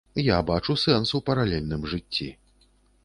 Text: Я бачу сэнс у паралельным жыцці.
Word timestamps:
Я 0.27 0.37
бачу 0.47 0.75
сэнс 0.83 1.13
у 1.19 1.21
паралельным 1.27 1.85
жыцці. 1.93 2.31